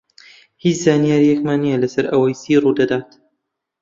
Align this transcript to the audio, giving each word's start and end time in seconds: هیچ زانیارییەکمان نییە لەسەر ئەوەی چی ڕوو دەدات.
هیچ 0.63 0.77
زانیارییەکمان 0.85 1.57
نییە 1.63 1.81
لەسەر 1.83 2.05
ئەوەی 2.11 2.39
چی 2.41 2.61
ڕوو 2.63 2.77
دەدات. 2.79 3.07